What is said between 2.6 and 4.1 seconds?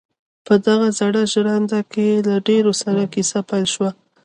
سره کيسه پيل شوه.